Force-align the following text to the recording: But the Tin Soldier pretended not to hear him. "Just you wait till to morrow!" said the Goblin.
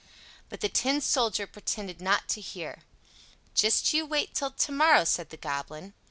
But 0.49 0.61
the 0.61 0.67
Tin 0.67 0.99
Soldier 0.99 1.45
pretended 1.45 2.01
not 2.01 2.27
to 2.29 2.41
hear 2.41 2.71
him. 2.73 2.81
"Just 3.53 3.93
you 3.93 4.03
wait 4.03 4.33
till 4.33 4.49
to 4.49 4.71
morrow!" 4.71 5.03
said 5.03 5.29
the 5.29 5.37
Goblin. 5.37 5.93